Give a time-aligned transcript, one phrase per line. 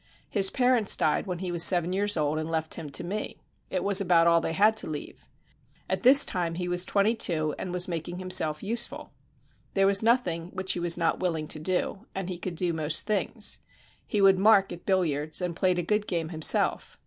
[0.27, 3.37] His parents died when he was seven years old and left him to me.
[3.69, 5.27] It was about all they had to leave.
[5.87, 9.13] At this time he was twenty two, and was making himself useful.
[9.75, 13.05] There was nothing which he was not willing to do, and he could do most
[13.05, 13.59] things.
[14.07, 16.97] He would mark at billiards, and played a good game himself.